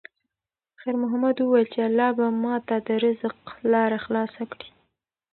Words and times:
خیر 0.79 0.95
محمد 1.03 1.35
وویل 1.39 1.65
چې 1.73 1.79
الله 1.87 2.09
به 2.17 2.25
ماته 2.43 2.75
د 2.87 2.89
رزق 3.03 3.35
لاره 3.71 3.97
خلاصه 4.05 4.41
کړي. 4.51 4.69